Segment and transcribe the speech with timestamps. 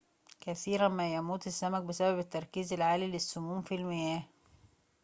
[0.41, 4.23] كثيراً ما يموت السمك بسبب التركز العالي للسموم في المياه